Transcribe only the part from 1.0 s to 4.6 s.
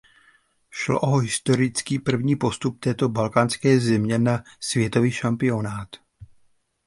historicky první postup této balkánské země na